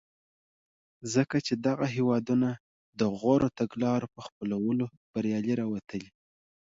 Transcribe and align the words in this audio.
ځکه 1.13 1.37
چې 1.45 1.53
دغه 1.67 1.85
هېوادونه 1.95 2.49
د 2.99 3.01
غوره 3.19 3.49
تګلارو 3.59 4.07
په 4.15 4.21
خپلولو 4.27 4.85
بریالي 5.11 5.53
راوتلي. 5.61 6.09